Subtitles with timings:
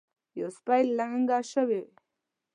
[0.39, 1.83] یوه سپۍ لنګه شوې.